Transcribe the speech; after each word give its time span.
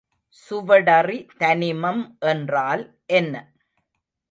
சுவடறி 0.37 1.19
தனிமம் 1.37 2.01
என்றால் 2.25 2.83
என்ன? 3.13 3.35